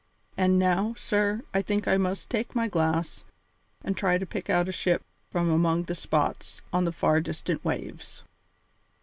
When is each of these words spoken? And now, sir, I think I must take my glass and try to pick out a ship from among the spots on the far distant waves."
And 0.35 0.57
now, 0.57 0.95
sir, 0.97 1.43
I 1.53 1.61
think 1.61 1.87
I 1.87 1.95
must 1.97 2.31
take 2.31 2.55
my 2.55 2.67
glass 2.67 3.23
and 3.83 3.95
try 3.95 4.17
to 4.17 4.25
pick 4.25 4.49
out 4.49 4.67
a 4.67 4.71
ship 4.71 5.03
from 5.29 5.51
among 5.51 5.83
the 5.83 5.93
spots 5.93 6.63
on 6.73 6.85
the 6.85 6.91
far 6.91 7.21
distant 7.21 7.63
waves." 7.63 8.23